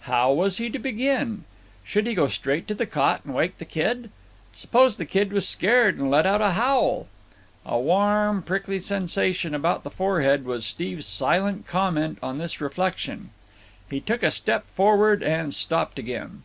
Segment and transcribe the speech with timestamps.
[0.00, 1.44] How was he to begin?
[1.84, 4.10] Should he go straight to the cot and wake the kid?
[4.52, 7.06] Suppose the kid was scared and let out a howl?
[7.64, 13.30] A warm, prickly sensation about the forehead was Steve's silent comment on this reflection.
[13.88, 16.42] He took a step forward and stopped again.